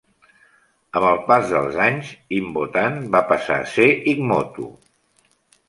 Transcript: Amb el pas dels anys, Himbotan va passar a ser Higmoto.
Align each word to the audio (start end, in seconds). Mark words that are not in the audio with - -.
Amb 0.99 1.05
el 1.09 1.19
pas 1.27 1.45
dels 1.51 1.77
anys, 1.89 2.09
Himbotan 2.39 2.99
va 3.17 3.23
passar 3.35 3.61
a 3.61 3.71
ser 3.77 3.89
Higmoto. 4.15 4.69